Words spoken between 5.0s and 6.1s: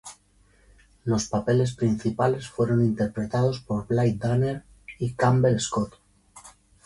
Campbell Scott.